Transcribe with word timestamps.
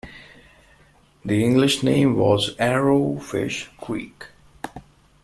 The 1.23 1.43
English 1.43 1.83
name 1.83 2.15
was 2.15 2.55
"Arrow 2.57 3.19
Fish 3.19 3.69
Creek". 3.79 4.29